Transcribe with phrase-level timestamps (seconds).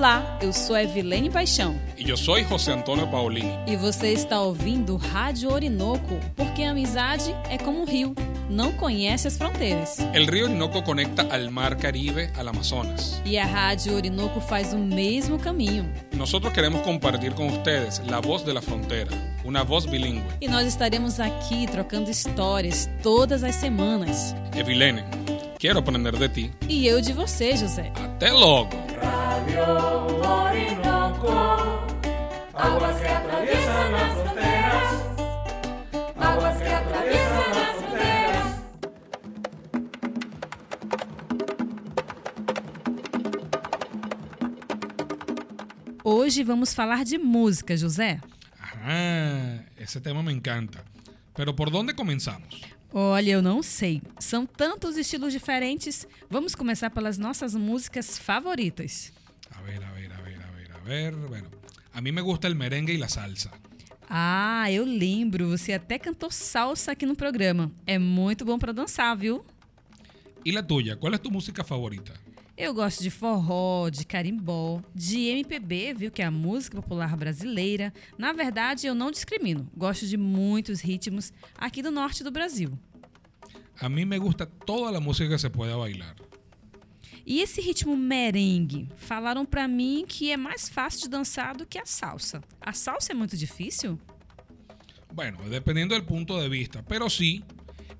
[0.00, 3.52] Olá, eu sou Evilene Paixão E eu sou José Antônio Paulini.
[3.66, 8.14] e você está ouvindo Rádio Orinoco, porque a amizade é como um rio,
[8.48, 9.98] não conhece as fronteiras.
[10.14, 13.20] El río Orinoco conecta al mar Caribe al Amazonas.
[13.26, 15.84] E a Rádio Orinoco faz o mesmo caminho.
[16.16, 19.10] Nosotros queremos compartir con ustedes la voz de la frontera,
[19.44, 20.24] una voz bilingüe.
[20.40, 24.34] E nós estaremos aqui trocando histórias todas as semanas.
[24.56, 25.04] Evilene,
[25.58, 26.50] quiero aprender de ti.
[26.70, 27.92] E eu de você, José.
[27.96, 28.89] Até logo!
[29.00, 29.64] Radio
[30.18, 31.88] Orinoco,
[32.54, 34.94] aguas que atraviesan las fronteras,
[36.18, 38.46] aguas que atraviesan las fronteras.
[46.02, 48.20] Hoje vamos falar de música, José.
[48.82, 50.82] Ah, ese tema me encanta.
[51.34, 52.60] Pero ¿por dónde comenzamos?
[52.92, 54.02] Olha, eu não sei.
[54.18, 56.06] São tantos estilos diferentes.
[56.28, 59.12] Vamos começar pelas nossas músicas favoritas.
[59.54, 61.16] A ver, a ver, a ver, a ver, a ver.
[61.28, 61.48] Bueno,
[61.92, 63.50] a mí me gusta el merengue y la salsa.
[64.08, 65.48] Ah, eu lembro.
[65.56, 67.70] Você até cantou salsa aqui no programa.
[67.86, 69.44] É muito bom para dançar, viu?
[70.44, 70.96] ¿Y la tuya?
[70.96, 72.12] ¿Cuál es tu música favorita?
[72.62, 76.10] Eu gosto de forró, de carimbó, de MPB, viu?
[76.10, 77.90] Que é a música popular brasileira.
[78.18, 79.66] Na verdade, eu não discrimino.
[79.74, 82.78] Gosto de muitos ritmos aqui do norte do Brasil.
[83.80, 86.14] A mí me gusta toda la música que se pueda bailar.
[87.24, 88.90] E esse ritmo merengue?
[88.94, 92.42] Falaram pra mim que é mais fácil de dançar do que a salsa.
[92.60, 93.98] A salsa é muito difícil?
[95.10, 97.42] Bueno, dependiendo del punto de vista, pero sí,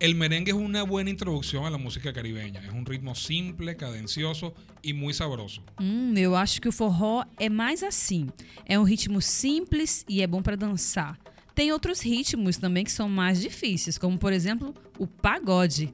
[0.00, 2.60] el merengue es una buena introducción a la música caribeña.
[2.64, 5.62] Es un ritmo simple, cadencioso y muy sabroso.
[5.80, 8.28] Hum, eu acho que o forró é mais assim.
[8.64, 11.18] É um ritmo simples e é bom pra dançar.
[11.54, 15.92] Tem outros ritmos também que são mais difíceis, como por exemplo o pagode.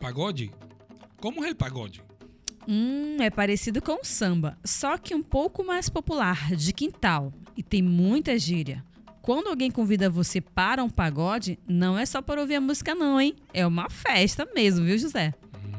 [0.00, 0.50] Pagode.
[1.20, 2.02] ¿Cómo es el pagode?
[2.66, 7.32] Hum, é parecido com o samba, só que um pouco mais popular, de quintal.
[7.56, 8.84] E tem muita gíria.
[9.24, 13.18] Quando alguém convida você para um pagode, não é só para ouvir a música, não,
[13.18, 13.34] hein?
[13.54, 15.32] É uma festa mesmo, viu, José?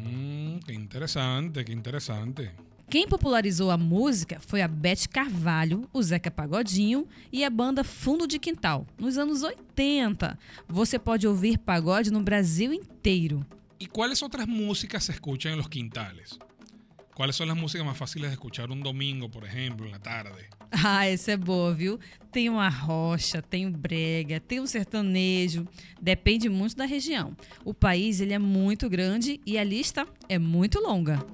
[0.03, 2.49] Mmm, qué interesante, qué interesante.
[2.89, 8.25] Quem popularizou a música foi a Beth Carvalho, o Zeca Pagodinho e a banda Fundo
[8.25, 10.39] de Quintal, nos anos 80.
[10.67, 13.45] Você pode ouvir pagode no Brasil inteiro.
[13.79, 16.39] ¿Y cuáles otras músicas se escuchan en los quintales?
[17.15, 20.49] ¿Cuáles son las músicas más fáciles de escuchar un domingo, por ejemplo, en la tarde?
[20.69, 21.97] Ah, essa é boa, viu?
[22.29, 25.65] Tem uma rocha, tem o brega, tem o sertanejo.
[26.01, 27.33] Depende muito da região.
[27.63, 31.25] O país ele é muito grande e a lista é muito longa.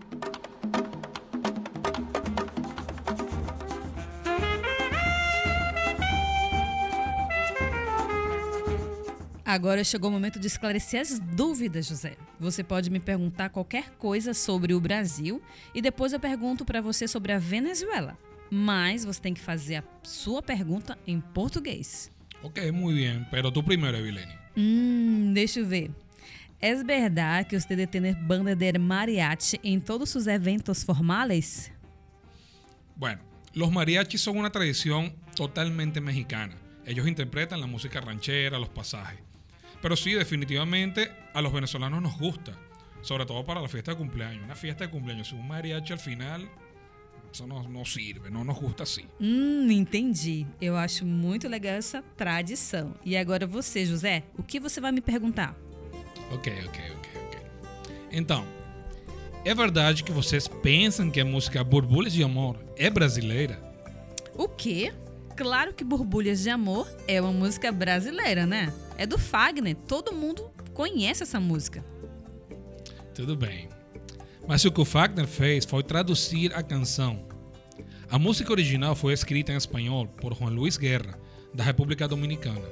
[9.52, 12.16] Agora chegou o momento de esclarecer as dúvidas, José.
[12.40, 15.42] Você pode me perguntar qualquer coisa sobre o Brasil
[15.76, 18.18] e depois eu pergunto para você sobre a Venezuela.
[18.50, 22.10] Mas você tem que fazer a sua pergunta em português.
[22.42, 24.32] Ok, muy bien, pero tú primero, Evileni.
[24.56, 25.92] Hum, deixa eu ver.
[26.62, 31.74] Es verdade que usted tiene banda de mariachi em todos sus eventos formales?
[32.96, 33.22] Bueno,
[33.54, 36.56] los mariachis son una tradición totalmente mexicana.
[36.86, 39.31] Ellos interpretan la música ranchera, los pasajes.
[39.82, 42.58] Pero sí, definitivamente a los venezolanos nos gusta.
[43.02, 44.44] Sobre todo para la fiesta de cumpleaños.
[44.44, 46.48] Una fiesta de cumpleaños un mariachi al final,
[47.34, 49.06] eso no, no sirve, no nos gusta así.
[49.20, 50.46] Hum, entendi.
[50.60, 52.94] Eu acho muito legal essa tradição.
[53.04, 55.56] E agora você, José, o que você vai me perguntar?
[56.32, 57.40] Ok, ok, ok, ok.
[58.12, 58.46] Então,
[59.44, 63.60] é verdade que vocês pensam que a música Borbulhas de Amor é brasileira?
[64.36, 64.94] O quê?
[65.36, 68.72] Claro que Borbulhas de Amor é uma música brasileira, né?
[69.02, 69.76] É do Fagner.
[69.88, 71.84] Todo mundo conhece essa música.
[73.16, 73.68] Tudo bem.
[74.48, 77.28] Mas o que o Fagner fez foi traduzir a canção.
[78.12, 81.18] A música original foi escrita em espanhol por Juan Luis Guerra,
[81.52, 82.70] da República Dominicana.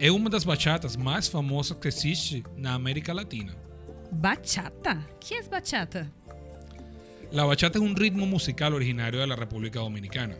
[0.00, 3.54] É uma das bachatas mais famosas que existe na América Latina.
[4.10, 5.06] Bachata?
[5.20, 6.12] Que é bachata?
[7.30, 10.36] La bachata es un ritmo musical originario de la República Dominicana.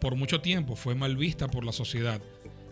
[0.00, 2.20] Por mucho tiempo fue mal vista por la sociedad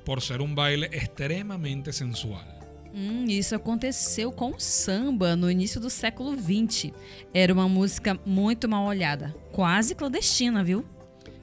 [0.04, 2.46] por ser un baile extremadamente sensual.
[2.94, 6.92] Hum, isso aconteceu com o samba no início do século XX.
[7.32, 10.84] Era uma música muito mal olhada, quase clandestina, viu?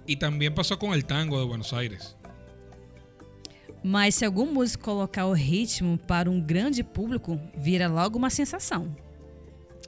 [0.05, 2.15] Y también pasó con el tango de Buenos Aires.
[3.83, 8.95] Mas se algum músico colocar o ritmo para um grande público, vira logo uma sensação.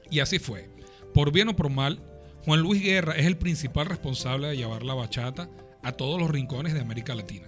[0.10, 0.70] Y así fue.
[1.14, 2.00] Por bien o por mal,
[2.46, 5.50] Juan Luis Guerra es el principal responsable de llevar la bachata
[5.84, 7.48] a todos los rincones de América Latina.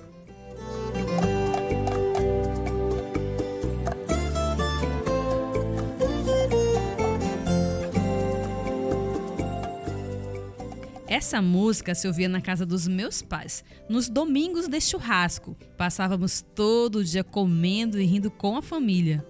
[11.13, 15.55] Essa música se ouvia na casa dos meus pais, nos domingos de churrasco.
[15.77, 19.23] Passávamos todo dia comendo e rindo com a família.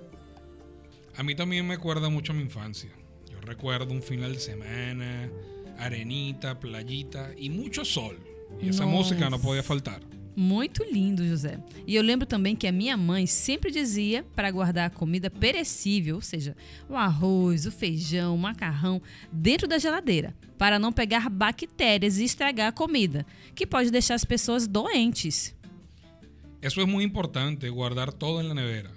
[1.18, 2.90] A mí también me acuerda mucho a mi infancia.
[3.30, 5.30] Yo recuerdo un final de semana,
[5.78, 8.18] arenita, playita y mucho sol.
[8.62, 8.98] Y esa Nossa.
[8.98, 10.00] música no podía faltar.
[10.36, 11.60] Muito lindo, José.
[11.86, 16.16] E eu lembro também que a minha mãe sempre dizia para guardar a comida perecível,
[16.16, 16.56] ou seja,
[16.90, 19.02] o arroz, o feijão, o macarrão,
[19.32, 24.26] dentro da geladeira, para não pegar bactérias e estragar a comida, que pode deixar as
[24.26, 25.56] pessoas doentes.
[26.62, 28.92] Eso es muy importante, guardar todo en la nevera.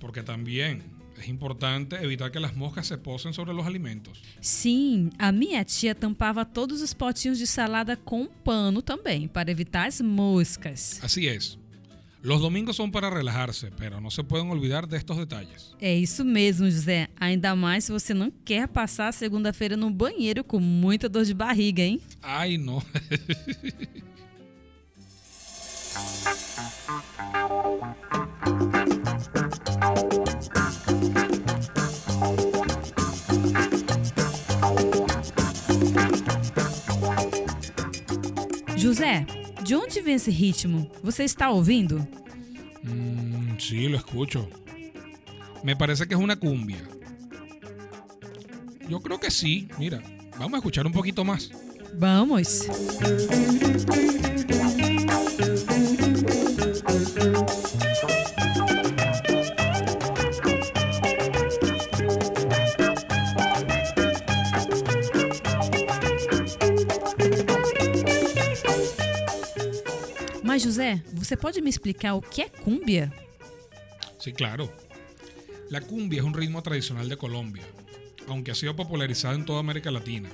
[0.00, 0.82] Porque también
[1.18, 4.20] es importante evitar que las moscas se posen sobre los alimentos.
[4.40, 9.50] Sim, a minha tia tampava todos os potinhos de salada com um pano também, para
[9.50, 11.00] evitar as moscas.
[11.02, 11.58] Así es.
[12.22, 15.74] Los domingos son para relajarse, pero no se pueden olvidar de estos detalles.
[15.80, 17.08] É isso mesmo, José.
[17.18, 21.34] Ainda mais se você não quer passar a segunda-feira no banheiro com muita dor de
[21.34, 22.00] barriga, hein?
[22.22, 22.80] Ay, no.
[39.62, 40.90] de onde vem esse ritmo?
[41.02, 42.06] Você está ouvindo?
[42.82, 44.48] Mm, sí, lo escucho.
[45.62, 46.82] Me parece que es una cumbia.
[48.88, 49.68] Yo creo que sí.
[49.78, 50.02] Mira,
[50.38, 51.50] vamos a escuchar un poquito más.
[51.94, 52.66] Vamos!
[70.62, 73.12] José, você pode me explicar o que é cúmbia?
[74.18, 74.70] Sí, claro.
[75.70, 77.64] La cumbia es un ritmo tradicional de Colombia,
[78.28, 80.28] aunque ha sido popularizado en toda América Latina.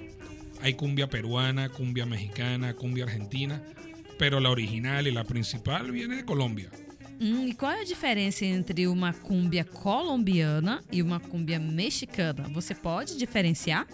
[0.60, 3.62] Hay cumbia peruana, cumbia mexicana, cumbia argentina,
[4.18, 6.70] pero la original y la principal viene de Colombia.
[7.20, 12.48] Hum, e qual é a diferença entre uma cúmbia colombiana e uma cúmbia mexicana?
[12.52, 13.86] Você pode diferenciar?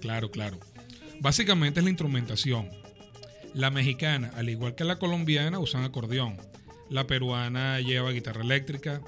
[0.00, 0.60] Claro, claro.
[1.20, 2.68] Básicamente es la instrumentación.
[3.54, 6.36] La mexicana, al igual que la colombiana, usan acordeón.
[6.90, 9.00] La peruana lleva guitarra eléctrica,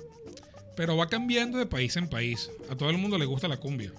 [0.76, 2.48] pero va cambiando de país en país.
[2.70, 3.92] A todo el mundo le gusta la cumbia.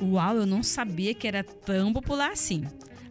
[0.00, 2.64] Uau, eu não sabia que era tão popular assim.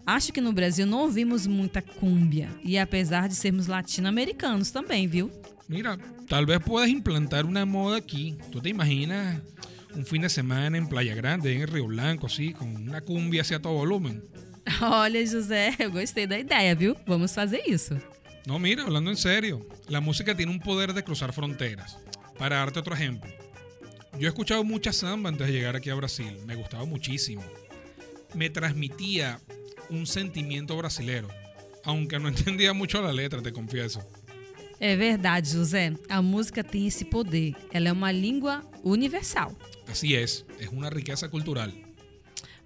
[0.05, 2.49] Acho que no Brasil não ouvimos muita cúmbia.
[2.63, 5.31] E apesar de sermos latino-americanos também, viu?
[5.69, 5.97] Mira,
[6.27, 8.35] tal vez puedas implantar una moda aquí.
[8.51, 9.39] ¿Tú te imaginas
[9.95, 13.41] un fin de semana en Playa Grande, en el Río Blanco, así, con una cumbia
[13.41, 14.23] hacia todo volumen?
[14.81, 16.95] Olha, José, eu gostei da ideia, viu?
[17.07, 17.95] Vamos fazer isso.
[18.45, 21.97] No, mira, hablando en serio, la música tiene un poder de cruzar fronteras.
[22.37, 23.29] Para darte otro ejemplo,
[24.17, 27.43] yo he escuchado mucha samba antes de llegar aquí a Brasil, me gustaba muchísimo.
[28.33, 29.39] Me transmitía
[29.89, 31.27] un sentimiento brasilero,
[31.83, 34.01] aunque no entendía mucho la letra, te confieso.
[34.79, 35.93] É verdade, José.
[36.09, 37.53] A música tem esse poder.
[37.71, 39.55] Ela é uma língua universal.
[39.87, 41.71] Así es, es una riqueza cultural.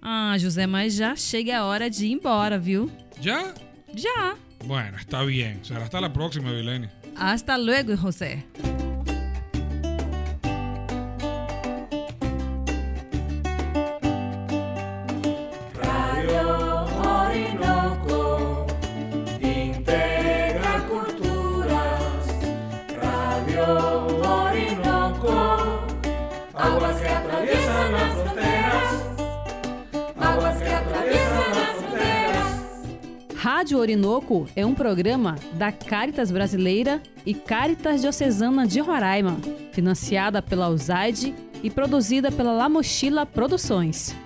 [0.08, 2.88] Ah, José, mas já chega a hora de ir embora, viu?
[3.20, 3.52] ¿Ya?
[3.92, 4.36] Já.
[4.64, 5.64] Bueno, está bien.
[5.64, 6.88] Será hasta la próxima, Vileni.
[7.16, 8.44] Hasta luego, José.
[33.36, 39.36] Rádio Orinoco é um programa da Caritas Brasileira e Caritas Diocesana de Roraima,
[39.72, 44.16] financiada pela USAID e produzida pela La Mochila Produções.